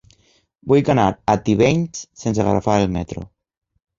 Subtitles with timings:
[0.71, 1.03] Vull anar
[1.33, 3.27] a Tivenys sense agafar el metro.